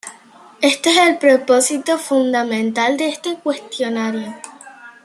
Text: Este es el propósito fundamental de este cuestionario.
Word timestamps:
Este 0.61 0.89
es 0.89 0.97
el 0.97 1.19
propósito 1.19 1.99
fundamental 1.99 2.97
de 2.97 3.09
este 3.09 3.37
cuestionario. 3.37 4.33